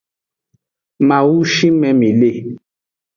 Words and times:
Mawu 1.07 1.37
shime 1.53 1.89
mi 1.99 2.09
le. 2.19 2.29